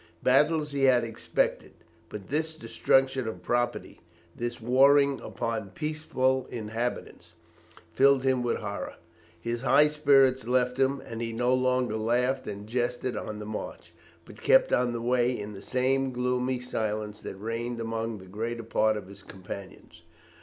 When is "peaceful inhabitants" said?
5.75-7.33